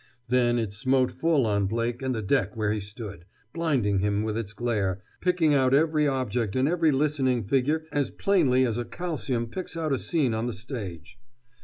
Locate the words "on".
1.45-1.67, 10.33-10.47